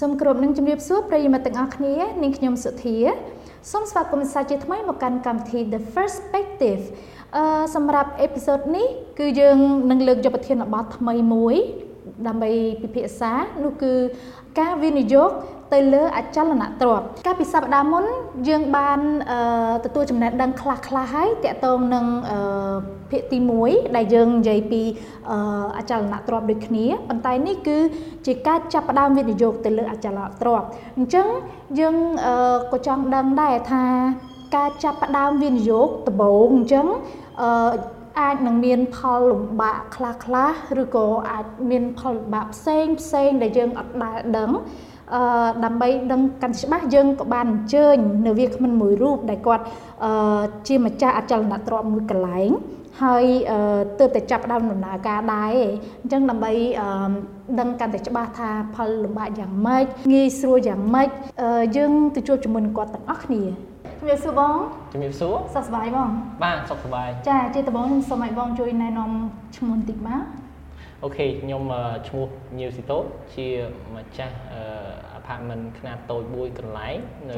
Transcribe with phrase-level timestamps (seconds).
[0.00, 2.98] សូមគោរពនឹងជម្រាបសួរប្រិយមិត្តទាំងអស់គ្នានាងខ្ញុំសុធា
[3.70, 6.82] សូមស្វាគមន៍សាជាថ្មីមកកាន់កម្មវិធី The First Perspective
[7.36, 8.86] អឺសម្រាប់អេពីសូតនេះ
[9.18, 9.58] គឺយើង
[9.90, 11.56] នឹងលើកយកប្រធានបទថ្មីមួយ
[12.26, 12.50] ដើម្បី
[12.82, 13.32] ពិភាក្សា
[13.64, 13.92] នោះគឺ
[14.60, 15.30] ការវិនិយោគ
[15.72, 18.04] ទៅលើអចលនទ្រព្យកាលពីសប្តាហ៍មុន
[18.48, 19.00] យើងបាន
[19.84, 22.06] ទទួលចំណេះដឹងខ្លះខ្លះហើយតកតងនឹង
[23.10, 24.82] ភាគទី1ដែលយើងនិយាយពី
[25.76, 27.78] អចលនទ្រព្យដូចគ្នាប៉ុន្តែនេះគឺ
[28.26, 30.66] ជាការចាប់ផ្ដើមវិនិយោគទៅលើអចលនទ្រព្យ
[30.98, 31.26] អញ្ចឹង
[31.78, 31.96] យើង
[32.72, 33.84] ក៏ចង់ដឹងដែរថា
[34.56, 36.86] ការចាប់ផ្ដើមវិនិយោគដំបូងអញ្ចឹង
[38.20, 44.50] អាចនឹងមានផលលំបាកខ្លះខ្លះឬក៏អាចមានផលលំបាកផ្សេងផ្សេងដែលយើងអត់ដែលដឹង
[45.14, 45.22] អឺ
[45.64, 49.64] ដើម្បីដឹងកាន់ច្បាស់យើងក៏បានអញ្ជើញនៅវាគ្មិនមួយរូបដែលគាត់
[50.04, 52.50] អឺជាម្ចាស់អចលនទ្រព្យមួយកន្លែង
[53.02, 53.24] ហើយ
[53.98, 55.54] ទើបតែចាប់ដើមដំណើរការដែរ
[56.02, 56.52] អញ្ចឹងដើម្បី
[57.60, 61.08] ដឹងកាន់តែច្បាស់ថាផលលំបាកយ៉ាងម៉េចងាយស្រួលយ៉ាងម៉េច
[61.76, 63.42] យើងទៅជួបជាមួយនឹងគាត់ទាំងអស់គ្នា
[63.98, 64.56] ជំរាបសួរបង
[64.92, 66.10] ជំរាបសួរសុខសប្បាយបង
[66.44, 69.10] បាទសុខសប្បាយចាជាដំបូងខ្ញុំសូមឲ្យបងជួយណែនាំ
[69.56, 70.24] ឈ្មោះបន្តិចបាទ
[71.04, 71.62] អូខេខ្ញុំ
[72.08, 72.26] ឈ្មោះ
[72.58, 72.98] ញៀវស៊ីតូ
[73.34, 73.46] ជា
[73.94, 74.34] ម្ចាស់
[75.22, 76.96] apartment ខ្នាតតូចមួយកន្លែង
[77.30, 77.36] នៅ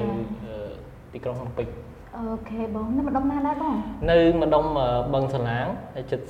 [1.13, 1.69] ទីក្រុងភ្នំពេញ
[2.17, 3.77] អូខេបងនៅម្ដុំណាដែរបង
[4.11, 4.65] នៅម្ដុំ
[5.15, 5.67] បឹងសាឡាង
[6.13, 6.27] ចិត្ត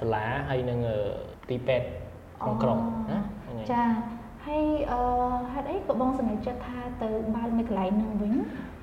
[0.00, 0.78] សាលាហើយនឹង
[1.48, 1.86] ទីពេទ្យ
[2.42, 2.78] ក្នុងក្រុង
[3.10, 3.18] ណា
[3.72, 3.84] ចា
[4.46, 5.00] ហើយអឺ
[5.52, 8.32] ហេតុអីក៏បងសម្រេចចិត្តថាទៅបើកនៅកន្លែងហ្នឹងវិញ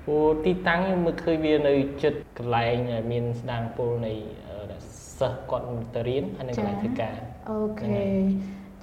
[0.06, 2.76] ព្រោះទីតាំងខ្ញុំមើលឃើញវានៅចិត្តកន្លែង
[3.12, 4.14] មានស្ដាងពលនៃ
[5.20, 7.16] សិស្សគាត់ទៅរៀនហើយនឹងកន្លែងធ្វើការ
[7.50, 8.04] អូខេ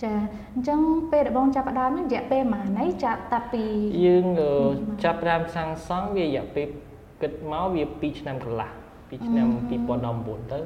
[0.03, 0.13] ចា
[0.55, 0.81] អញ្ចឹង
[1.13, 3.65] ពេលដែលបងចាប់ផ្ដើមហ្នឹងរយៈពេលប៉ុន្មានចាប់តាពី
[4.05, 4.27] យើង
[5.05, 6.67] ចាប់ផ្ដើមសាងសង់វារយៈពេល
[7.23, 9.49] គិតមកវា2ឆ្នាំកន្លះ2ឆ្នាំ
[10.01, 10.59] 2019ទៅ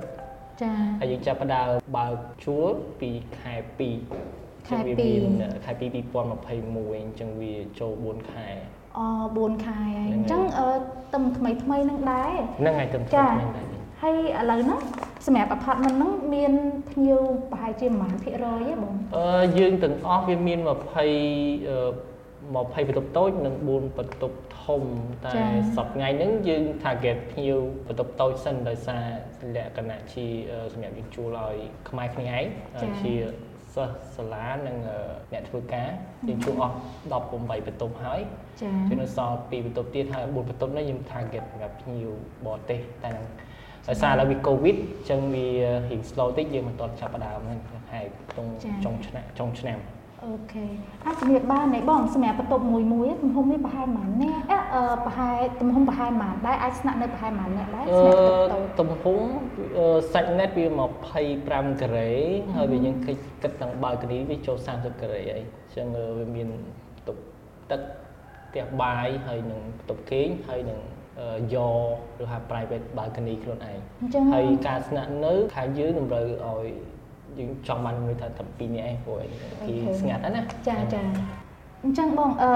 [0.62, 2.14] ចាហើយយើងចាប់ផ្ដើមបើក
[2.44, 3.54] ជួលពីខែ
[4.20, 4.78] 2ខែ
[5.20, 8.48] 2ខែ2 2021អញ្ចឹងវាចូល4ខែ
[8.98, 9.00] អ
[9.32, 10.42] 4ខែហើយអញ្ចឹង
[11.14, 13.66] ទឹមថ្មីថ្មីនឹងដែរហ្នឹងហើយទឹមថ្មីថ្មីដែរ
[14.02, 14.80] ហើយឥឡូវហ្នឹង
[15.26, 16.52] សម្រាប់ apartment ហ្នឹងមាន
[16.90, 17.20] ភ្ញៀវ
[17.50, 22.56] ប្រហែលជាប្រហែលភាគរយទេបងអឺយើងទាំងអស់វាមាន20 20ប
[22.92, 24.82] ន្ទប់តូចនិង4បន្ទប់ធំ
[25.26, 25.32] តែ
[25.76, 29.04] សប្តាហ៍ហ្នឹងយើង target ភ្ញៀវបន្ទប់តូចសិនដោយសារ
[29.56, 30.26] លក្ខណៈជា
[30.72, 31.56] សម្រាប់យើងជួលឲ្យ
[31.88, 32.44] ខ្មែរគ្នាឯង
[33.02, 33.14] ជា
[33.74, 34.76] សិស្សសាលានិង
[35.32, 35.90] អ្នកធ្វើការ
[36.28, 36.74] យើងជួអស់
[37.10, 37.32] 18
[37.66, 38.20] បន្ទប់ហើយ
[38.60, 42.10] ចា៎គឺនៅសល់2បន្ទប់ទៀតហើយ4បន្ទប់នេះខ្ញុំ target សម្រាប់ភ្ញៀវ
[42.46, 43.26] បរទេសតែនឹង
[43.88, 45.46] ដោយសារឥឡូវវា Covid អញ្ចឹងវា
[45.90, 47.60] រៀង slow តិចយើងមិនទាន់ចាប់ផ្ដើមហ្នឹង
[47.92, 48.46] ហើយក្នុង
[48.84, 49.78] ចុងឆ្នាំចុងឆ្នាំ
[50.24, 50.64] អូខេ
[51.06, 58.18] អាចជំរាបបានទេបងសម្រាប់បន្ទប់មួយមួយទំហំវាប្រហែលប៉ុន្មានអ្នកអឺប្រហែលទំហំប្រហែលប៉ុន្មានដែរអាចស្នាក់នៅប្រហែលប៉ុន្មានអ្នកដែរស្នាក់
[58.52, 59.18] ទៅទំហំ
[60.12, 60.66] សាច់ណេតវា
[61.26, 62.10] 25ការ៉េ
[62.54, 65.86] ហើយវាយើងគិតគិតទាំងបើកនីវាចូល30ការ៉េអីអញ្ចឹង
[66.18, 66.48] វាមាន
[66.96, 67.20] បន្ទប់
[67.70, 67.80] ទឹក
[68.48, 70.78] ផ្ទះបាយហើយនឹងបន្ទប់គេងហើយនឹង
[71.54, 71.56] យ
[71.94, 73.78] កឬហៅ private balcony ខ្លួនឯង
[74.34, 76.66] ហើយការស្នាក់នៅខាងយើងតម្រូវឲ្យ
[77.38, 79.16] យើងចង់បានមួយថាតែ2នាក់ឯងព្រោះ
[79.66, 81.02] គេស្ងាត់ណាចាចា
[81.84, 82.50] អញ្ចឹងបងអឺ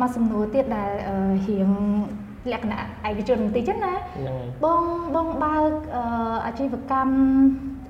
[0.00, 0.90] មកសំណួរទៀតដែល
[1.46, 1.70] រៀង
[2.52, 3.92] លក្ខណៈឯកជនបន្តិចណា
[4.64, 4.82] បង
[5.16, 5.72] បងបើក
[6.46, 7.14] អាជីវកម្ម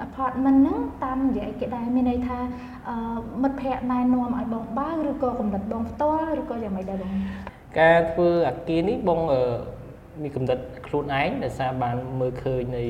[0.06, 2.38] apartment ហ្នឹងតាមរយៈគេដែរមានន័យថា
[3.42, 7.12] មិត្តភ័ក្តិណែនាំឲ្យបងបើកឬក៏កំណត់បងផ្ទាល់ឬក៏យ៉ាងម៉េចដែរបង
[7.80, 9.20] ការធ្វើអាគារនេះបង
[10.22, 12.84] មានកំណត់ខ្លួនឯងដោយសារបានមើលឃើញនៃ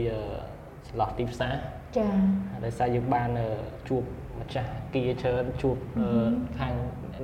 [0.87, 1.55] ចន្លោះទីផ្សារ
[1.99, 2.13] ចា៎
[2.65, 3.29] ដោយសារយើងបាន
[3.89, 4.03] ជួប
[4.41, 5.77] ម្ចាស់គីច្រើនជួប
[6.59, 6.75] ខាង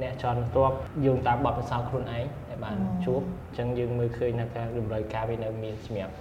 [0.03, 0.73] អ្នកចរទ្រប
[1.07, 6.15] យោងតាមបទពិសោធន៍ខ្លួនឯងដែលបានជួបអញ្ចឹងយើងមើលឃើញថាការតម្រូវការវានៅមានសម្រាប់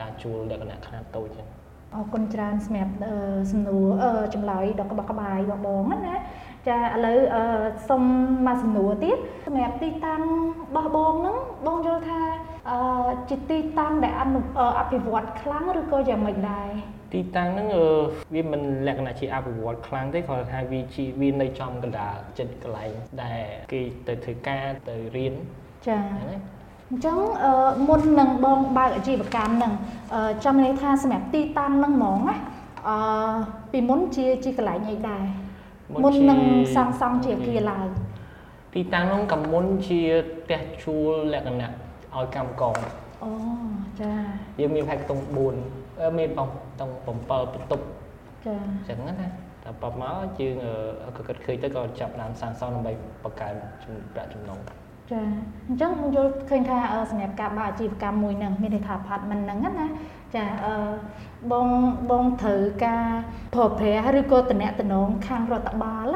[0.00, 1.46] ការជួលលក្ខណៈខ្នាតតូចចឹង
[1.94, 2.92] អរគុណច្រើនសម្រាប់
[3.52, 3.86] សំណួរ
[4.34, 6.16] ចម្លើយដ៏ក្បោះក្បាយបងបងណា
[6.68, 7.18] ចាឥឡូវ
[7.88, 8.02] សុំ
[8.46, 10.22] មកសំណួរទៀតសម្រាប់ទីតាំង
[10.76, 11.36] របស់បងហ្នឹង
[11.66, 12.20] បងយល់ថា
[13.30, 14.22] ជាទីតាំងដែលអ
[14.92, 16.68] ភិវឌ្ឍខ្លាំងឬក៏យ៉ាងម៉េចដែរ
[17.14, 17.68] ទីតាំងហ្នឹង
[18.34, 22.92] វាមិនលក្ខណៈជាអភិវឌ្ឍខ្លាំងទេគ្រាន់តែវាជាវានៅចំកណ្ដាលចិត្តកន្លែង
[23.22, 23.42] ដែល
[23.72, 25.34] គេទៅធ្វើការទៅរៀន
[25.88, 25.98] ចា
[26.90, 27.18] អញ្ចឹង
[27.88, 29.72] មុននឹងបងបើកអាជីវកម្មហ្នឹង
[30.44, 32.36] ចាំន័យថាសម្រាប់ទីតាំងហ្នឹងហ្មងណា
[32.88, 32.96] អឺ
[33.72, 35.24] ពីមុនជាជាកន្លែងអីដែរ
[36.04, 36.40] មុននឹង
[36.76, 37.88] សាងសង់ជាអគារឡើង
[38.74, 40.00] ទីតាំងហ្នឹងក៏មុនជា
[40.40, 41.70] ផ្ទះជួលលក្ខណៈ
[42.14, 42.78] ឲ្យកម្មករ
[43.24, 43.30] អូ
[44.00, 44.12] ចា
[44.60, 45.22] យើងមានផែកខ្ទង់
[45.70, 47.06] 4មានបងខ្ទង់7
[47.54, 47.84] បន្ទប់
[48.46, 49.14] ចាអញ្ចឹងណា
[49.64, 50.54] តែបបមកយើង
[51.16, 52.92] ក៏គិតឃើញទៅក៏ចាប់ដើមសាងសង់ដើម្បី
[53.24, 53.54] បង្កើន
[54.14, 54.60] ប្រាក់ចំណូល
[55.10, 55.20] ចា
[55.68, 56.78] អញ្ចឹងខ្ញុំយល់ឃើញថា
[57.10, 59.88] សម្រាប់ការបើកអាជីវកម្មមួយហ្នឹងមានន័យថា apartment ហ្នឹងណា
[60.34, 60.74] ចាអឺ
[61.52, 61.68] បង
[62.10, 63.06] បងត្រូវការ
[63.54, 66.06] ប្រើប្រាស់ឬក៏តំណែងខាងរដ្ឋបាល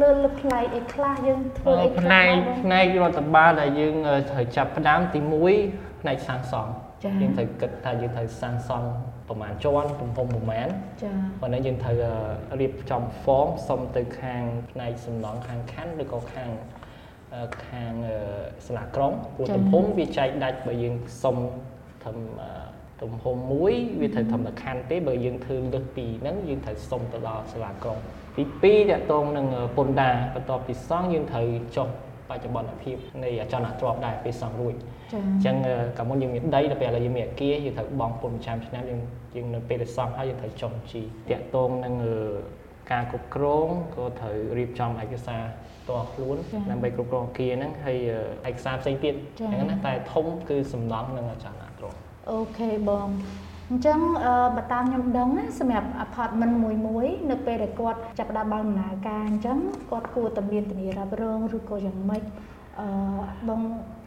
[0.00, 5.20] លើលើផ្នែកអីខ្លះយើងធ្វើអីខ្លះផ្នែកបងផ្នែករដ្ឋបាលដែលយើងអឺត្រូវចាប់ផ្ដើមទី
[5.56, 6.70] 1 ផ្នែកសាងសង់
[7.04, 8.88] ចា៎យើងត្រូវគិតថាយើងត្រូវសាងសង់
[9.28, 10.68] ប្រមាណជាន់ទំហំប្រមាណ
[11.02, 11.96] ចា៎ប៉ុន្តែយើងត្រូវ
[12.50, 16.50] អឺរៀបចំ form សុំទៅខាងផ្នែកសំណងខាងខណ្ឌឬក៏ខាង
[17.34, 18.16] អឺខាងអឺ
[18.66, 21.36] សាលាក្រុងព្រោះទំហំវាចែកដាច់បើយើងសុំ
[22.04, 22.70] ធ្វើអឺ
[23.02, 27.98] ទំហំមួយវាត្រូវធ្វើតែខណ្ឌទេបើយើងធ្វើលើសពីហ្នឹងយើងត្រូវសុំទៅដល់សាលាក្រុង
[28.36, 29.46] ទី2តកតងនឹង
[29.76, 31.46] ពន្ធដារបន្ទាប់ពីសង់យើងត្រូវ
[31.76, 31.88] ចុះ
[32.30, 34.74] បច្ចុប្បន្នភាពនៃអចលនទ្រព្យដែរពេលសង់រួច
[35.12, 39.00] ចា៎អញ្ចឹងអឺកាលមុនយើងមានដីដល់ពេលឥឡូវយើងមានអគារយើងត្រូវបង់ពន្ធប្រចាំឆ្នាំយើង
[39.36, 42.14] យើងនៅពេលដែលសង់ហើយយើងត្រូវចុះបញ្ជីតាក់ទងនឹងអឺ
[42.92, 45.42] ការគ្រប់គ្រងក៏ត្រូវរៀបចំឯកសារ
[45.82, 46.36] ផ្ទាល់ខ្លួន
[46.70, 47.98] ដើម្បីគ្រប់គ្រងអគារហ្នឹងហើយ
[48.46, 49.14] អឺឯកសារផ្សេងទៀត
[49.50, 51.98] អញ្ចឹងណាតែធំគឺសំណង់និងអចលនទ្រព្យ
[52.30, 53.08] អូខេបង
[53.72, 59.58] អញ្ចឹងអឺបើតាមខ្ញុំដឹងណាសម្រាប់ apartment មួយមួយនៅពេលដែលគាត់ចាប់ផ្ដើមបើកដំណើរការអញ្ចឹង
[59.90, 62.22] គាត់គួរតែមានធានារ៉ាប់រងឬក៏យ៉ាងម៉េច
[62.80, 62.86] អឺ
[63.48, 63.60] បង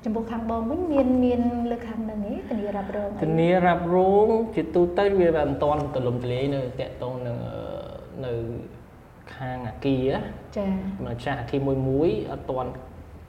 [0.03, 7.57] ចំពោះខាងបងវិញមានមានលើខាងហ្នឹងឯងធានារ៉ាប់រងអីធានារ៉ាប់រងជាទូទៅវាមិនតាន់ទលំទលាយនៅតាក់ទងនឹងអឺ
[8.25, 8.33] នៅ
[9.35, 10.19] ខាងអគារណា
[10.57, 10.67] ចា
[11.07, 12.71] ម្ចាស់អគារមួយមួយអត់ទាន់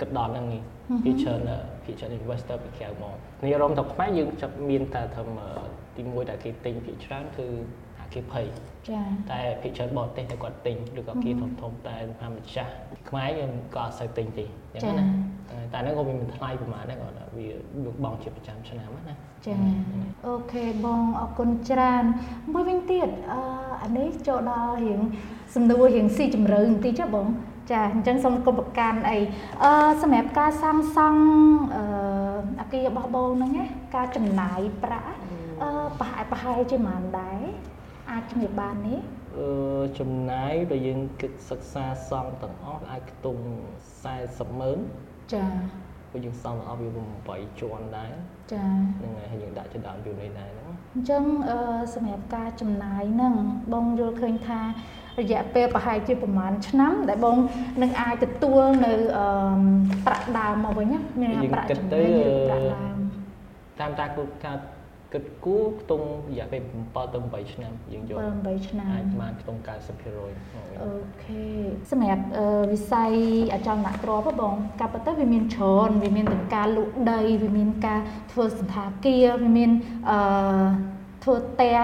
[0.01, 5.51] គិតដល់ហ្នឹងនេះហឹមពីច្រើនអឺពីច្រើន investor ពីក្រៅមកនេះអារម្មណ៍ទៅខ្មែរយើងចាប់មានតែធំអឺ
[5.97, 7.47] ទីមួយដែលគេទិញពីច្រើនគឺ
[8.01, 8.47] អគារភ័យ
[8.89, 9.01] ចា
[9.33, 12.73] តែពីច្រើនបរទេសតែគាត់ទិញឬក៏អគារធំធំៗតែអាម្ចាស់
[13.09, 14.45] ខ្មែរយើងក៏អត់សូវទិញទេ
[14.75, 15.07] អញ្ចឹងណា
[15.73, 17.53] តែហ្នឹងក៏វាមិនថ្លៃប្រហែលដែរគាត់ថាវាយ
[17.95, 19.15] កបង់ជាប្រចាំឆ្នាំហ្នឹងណា
[19.47, 19.55] ចា
[20.27, 22.05] អូខេបងអរគុណច្រើន
[22.53, 22.84] មួយវិញទៀត
[23.31, 23.41] អឺ
[23.83, 25.01] អានេះចូលដល់រៀង
[25.55, 27.27] សំណួររៀងស៊ីជម្រៅបន្តិចហ៎បង
[27.71, 29.19] ចាអញ្ចឹងសូមគុំប្រកាន់អី
[29.63, 29.71] អឺ
[30.03, 31.23] សម្រាប់ការសាងសង់
[31.77, 31.85] អឺ
[32.61, 33.65] អគាររបស់បងហ្នឹងណា
[33.97, 35.15] ការចំណាយប្រាក់
[35.63, 35.69] អឺ
[36.01, 37.43] ប្រហែលប្រហែលជាប៉ុន្មានដែរ
[38.11, 39.01] អាចជំរាបបាននេះ
[39.39, 43.43] អឺចំណាយដែលយើងគិតសិក្សាសង់ទាំងអស់អាចខ្ទង់
[43.99, 44.79] 40ម៉ឺន
[45.35, 45.45] ចា
[46.15, 46.89] ព្រោះយើងសង់ទាំងអស់វា
[47.25, 48.13] 8ជាន់ដែរ
[48.53, 48.65] ចា
[48.99, 51.59] ហ្នឹងហើយហើយយើងដាក់ជាដើមយូនីដែរហ្នឹងអញ្ចឹងអឺ
[51.95, 53.35] សម្រាប់ការចំណាយហ្នឹង
[53.73, 54.61] បងយល់ឃើញថា
[55.21, 57.37] រយៈពេលប្រហែលជាប្រហែលឆ្នាំ ដែលបង
[57.83, 59.27] នឹងអាចទទួលនៅអឺ
[60.07, 62.99] ប្រាក់ដើមមកវិញណាមានថាប្រាក់ចំណេញឬប្រាក់ដើម
[63.81, 64.74] តាមតាគោលការណ៍
[65.15, 69.61] គិតគូរខ្ទង់រយៈពេល7ទៅ8ឆ្នាំយើងយក7 8ឆ្នាំអាចបានខ្ទង់
[70.21, 70.91] 90%អូ
[71.25, 71.43] ខេ
[71.91, 73.13] សម្រាប់អឺវិស័យ
[73.55, 78.01] អចលនទ្រព្យហ៎បងកាប់ទៅវាមានច្រើនវាមានទាំងការលក់ដីវាមានការ
[78.33, 79.71] ធ្វើសន្តាគារវាមាន
[80.11, 80.19] អឺ
[81.25, 81.79] ធ្វើផ្ទះ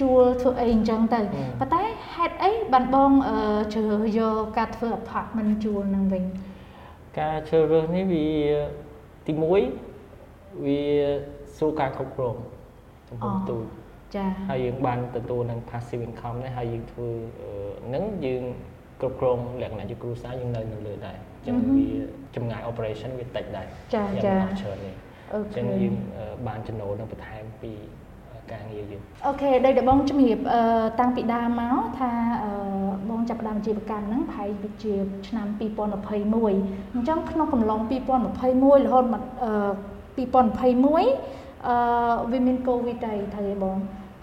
[0.00, 1.20] ជួលធ្វើអីអញ្ចឹងទៅ
[1.60, 1.82] ប៉ុន្តែ
[2.14, 3.36] ហេតុអីបានបងអឺ
[3.74, 6.24] ជ្រើសយកការធ្វើ apartment ជួលហ្នឹងវិញ
[7.18, 8.26] ការជ្រើសរើសនេះវា
[9.26, 9.42] ទី1
[10.64, 10.80] វា
[11.56, 12.36] ស្រួលការគ្រប់គ្រង
[13.24, 13.64] ទំហំទូច
[14.16, 17.08] ចាហើយយើងបានទទួលនឹង passive income នេះហើយយើងធ្វើ
[17.40, 17.50] អឺ
[17.86, 18.42] ហ្នឹងយើង
[19.00, 21.88] គ្រប់គ្រងលក្ខណៈជាគ្រួសារយើងនៅនៅលើដែរអញ្ចឹងវា
[22.36, 24.92] ចម្ងាយ operation វាតិចដែរចាយ៉ាងចាអត់ច្រើនទេ
[25.32, 27.72] អូអញ្ចឹខេងយើងអឺបានចំណូលនឹងបន្ថែមពី
[28.52, 30.60] ការងារយើងអូខេដូចដែលបងជំរាបអឺ
[31.00, 32.10] តាំងពីដើមមកថា
[32.44, 32.50] អឺ
[33.10, 34.94] បងចាប់ផ្ដើមអាជីវកម្មហ្នឹងប្រហែលវិជា
[35.28, 39.52] ឆ្នាំ2021អញ្ចឹងក្នុងកំឡុង2021រហូតមកអឺ
[40.16, 41.76] 2021 អឺ
[42.32, 43.76] វាមានកូវីដដែរថាទេបង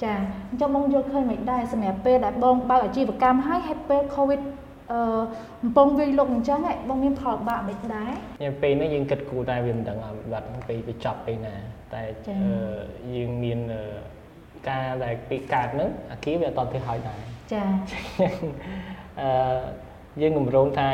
[0.03, 0.13] ចា
[0.49, 4.41] អញ្ចឹងបងយល់ឃើញមិនដែរសម្រាប់ពេលដែលបងបើកអាជីវកម្មហើយហើយពេលកូវីដ
[4.91, 4.99] អឺ
[5.61, 8.11] កំពុងវាយលុកអញ្ចឹងហ៎បងមានផលបាក់មិនដែរ
[8.43, 11.55] ញពេលនេះយើងគិតគូរតែវាមិនដឹងឲ្យបាត់ពេលវាចប់ពេលណា
[11.93, 13.81] តែចា៎អឺយើងមានអឺ
[14.69, 17.19] ការដែលពីកើតហ្នឹងអាគីវាអត់តទៅហើយដែរ
[17.53, 17.63] ចា
[19.21, 19.29] អឺ
[20.21, 20.87] យើងគម្រោងថា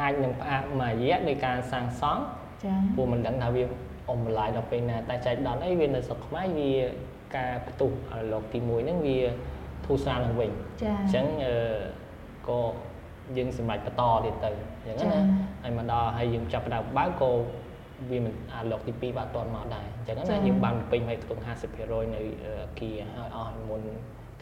[0.00, 2.22] អាចនឹងផ្អាកមួយរយៈនៃការសាងសង់
[2.64, 3.64] ចាព្រោះមិនដឹងថាវា
[4.10, 6.72] អមបន្លាយដល់ពេលណាតែចែកដល់អីវានៅស្រុកខ្មែរវា
[7.36, 9.18] ការផ្ទុះឲ្យលោកទី1ហ្នឹងវា
[9.84, 10.50] ធូរស្រាលឡើងវិញ
[10.82, 11.54] ចាអញ្ចឹងអឺ
[12.48, 12.60] ក៏
[13.36, 14.50] យើងសម្រេចបន្តទៀតទៅ
[14.86, 15.22] អញ្ចឹងចា៎ណា
[15.62, 17.30] ហើយមកដល់ហើយយើងចាប់ផ្ដើមបើកក៏
[18.10, 21.42] វាមិនអាលោកទី2បាទអត់ទាន់មកដែរអញ្ចឹងចា៎ណាយើងបានពេញឲ្យខ្ទង់
[21.76, 23.82] 50%នៅអឺអគារហើយអស់មុន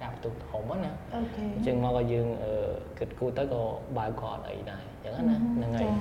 [0.00, 2.52] ការផ្ទុះធំហ្នឹងណាអូខេអញ្ចឹងមកក៏យើងអឺ
[2.98, 3.62] គិតគូរទៅក៏
[3.96, 5.94] បើកក៏អត់អីដែរអញ្ចឹងណាហ្នឹងហើយចា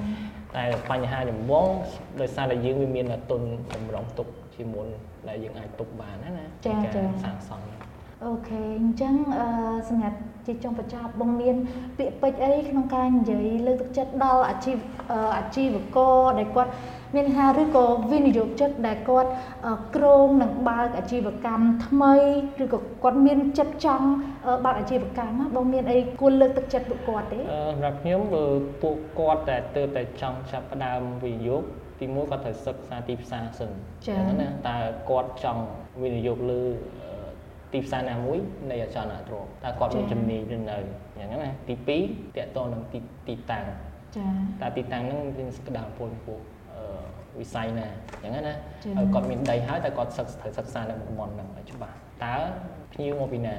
[0.56, 1.68] តែបញ្ហាចម្បង
[2.22, 3.42] ដោយសារតែយើងវាមានទុន
[3.75, 4.88] តម្រង់ទុកជាមុន
[5.28, 7.66] ដែលយើងអាចទុកបានណាណាចា៎នៃចា៎ការសាងសង់
[8.24, 9.45] អូខេអញ្ចឹងអឺ
[9.89, 11.55] សម្រាប់ជាចុងបញ្ចប់បងមាន
[11.98, 14.77] ពាក្យពេចន៍អីក្នុងការនិយាយលើកទឹកចិត្តដល់អាជីវ
[15.12, 16.72] អឺអាជីវករដែលគាត់
[17.15, 19.29] មានថាឬក៏វិនិយោគចិត្តដែលគាត់
[19.67, 22.13] អឺក្រងនឹងបើកអាជីវកម្មថ្មី
[22.63, 24.07] ឬក៏គាត់មានចិត្តចង់
[24.48, 28.45] អឺបើកអាជីវកម្មណាបងមានអីគួរលើកទឹកចិត្តពួកគាត់ទេអឺសម្រាប់ខ្ញុំបើ
[28.81, 31.63] ពួកគាត់តែទើបតែចង់ចាប់ផ្ដើមវិនិយោគ
[32.01, 33.72] ទីមួយគាត់ត្រូវសិក្សាទីផ្សារសិន
[34.07, 34.77] ចា៎អញ្ចឹងណាតើ
[35.10, 35.63] គាត់ចង់
[36.01, 36.63] វិនិយោគលើ
[37.03, 37.05] អឺ
[37.75, 38.38] ទីទីផ្សារណាមួយ
[38.72, 40.77] នៃអចលនទ្រព្យតើគាត់មានជំនាញឬនៅ
[41.20, 43.65] យ៉ាងហ្នឹងណាទី2តកតងនឹងទីទីតាំង
[44.17, 44.27] ចា
[44.62, 46.41] តើទីតាំងហ្នឹងមានស្ដារពលពួក
[47.39, 47.88] វិស័យណា
[48.24, 48.55] អញ្ចឹងណា
[48.98, 52.36] ហើយគាត់មានដីហើយតែគាត់សិក្សាត្រូវសិក្សានៅមុខមន់ហ្នឹងឲ្យច្បាស់តើ
[52.94, 53.55] ភ្ញៀវមកពីណា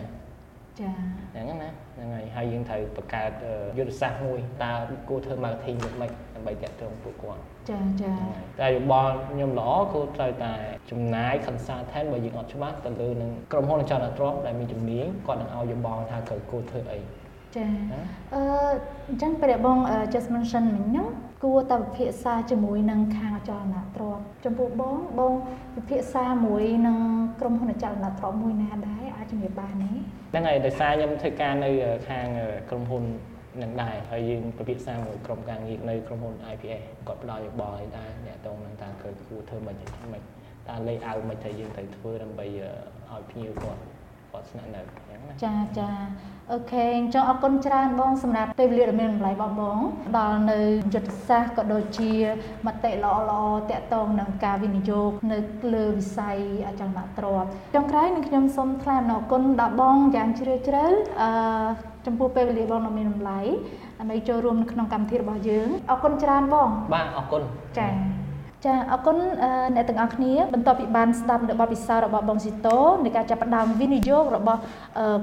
[0.81, 0.91] ចា
[1.35, 3.31] អញ្ចឹងណាហ្នឹងហើយហើយយើងត្រូវបង្កើត
[3.79, 4.73] យុទ្ធសាស្ត្រមួយតើ
[5.09, 6.13] គួរធ្វើ marketing យ៉ាងម៉េច
[6.49, 8.15] ដើម្បីតាក់ទងពួកគាត់ចាចា
[8.61, 10.53] តែយោបល់ខ្ញុំល្អគួរត្រូវតែ
[10.91, 17.01] ចំណាយ consultant បើយើងអត់ច្បាស់ទៅលើនឹងក្រុមហ៊ុនចលនាទ្រព្យដែលមានជំនាញគាត់នឹងឲ្យយោបល់ថាត្រូវគួរធ្វើអី
[17.57, 17.67] ចា
[18.35, 18.43] អឺ
[19.09, 19.79] អញ្ចឹងព្រះបង
[20.15, 21.07] just mention មិញហ្នឹង
[21.45, 25.33] គួរតែពិភាក្សាជាមួយនឹងខាងអចលនទ្រព្យចំពោះបងបង
[25.75, 26.99] ពិភាក្សាមួយនឹង
[27.41, 29.91] ក្រុមហ៊ុនអចលនទ្រព្យមួយណាដែរអាចជំរាបបានទេ
[30.31, 31.71] ហ្នឹងហើយដោយសារខ្ញុំធ្វើការនៅ
[32.09, 32.27] ខាង
[32.71, 33.05] ក្រុមហ៊ុន
[33.63, 39.09] នឹងដែរហើយយើងពិភាក្សាមួយក្រុមការងារនៅក្រុមហ៊ុន IPS គាត់ផ្ដល់យោបល់ឲ្យដែរអ្នកតងនឹងតើគួ
[39.39, 39.77] រធ្វើមិន
[40.13, 40.23] មិន
[40.69, 42.47] តើលេខអៅមិនតែយើងត្រូវធ្វើដើម្បី
[43.13, 43.83] ឲ្យភ្ញៀវគាត់
[44.37, 45.91] គាត់ស្នាក់នៅអញ្ចឹងណាចាចា
[46.53, 49.79] អូខេអញ្ចឹងអរគុណច្រើនបងសម្រាប់ពេលវេលាដ៏មានតម្លៃបងបង
[50.19, 50.61] ដល់នៅ
[50.95, 52.13] យុទ្ធសាស្ត្រក៏ដូចជា
[52.67, 55.39] មតិល្អល្អតកតងនឹងការវិនិយោគនៅ
[55.75, 60.85] លើវិស័យអចលនទ្រព្យចុងក្រោយនឹងខ្ញុំសូមថ្លែងអំណរគុណដល់បងយ៉ាងជ្រាលជ្រៅ
[61.21, 61.31] អឺ
[62.07, 63.41] ចំពោះពេលវេលាបងដ៏មានតម្លៃ
[63.99, 67.43] ដើម្បីចូលរួមនៅក្នុងកម្មវិធីរបស់យើងអរគុណច្រើនបងបាទអរគុណ
[67.79, 68.16] ចា៎
[68.67, 69.17] ចាអរគុណ
[69.75, 74.61] អ្នកទាំងអស់គ្នាបន្ទាប់ពីបានស្ដាប់នៅបទពិសោធន៍របស់បងស៊ីតូនៃការចាប់ផ្ដើមវិនិយោគរបស់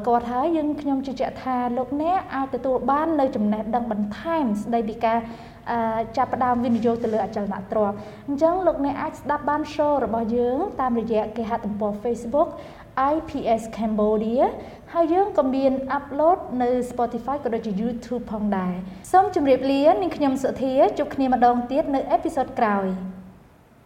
[0.07, 5.19] គាត់ហើយយើងខ្ញុំជឿជាក់ថាលោកអ្នកអាចទទួលបាននៅចំណេះដឹងបន្ថែមស្ដីពីការ
[6.17, 7.95] ចាប់ផ្ដើមវិនិយោគទៅលើអចលនទ្រព្យ
[8.27, 12.49] អញ្ចឹងលោកអ្នកអាចស្ដាប់បាន show របស់យើងតាមរយៈគេហទំព័រ Facebook
[13.13, 14.43] IPS Cambodia
[14.93, 18.73] ហើយយើងក៏មាន upload នៅ Spotify ក៏ដូចជា YouTube ផងដែរ
[19.11, 22.87] សូមជម្រាបលានាងខ្ញុំសុធាជួបគ្នាម្ដងទៀតនៅអេពីសូតក្រោយ។